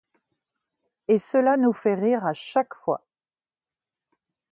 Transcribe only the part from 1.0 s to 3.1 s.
Et cela nous fait rire à chaque fois.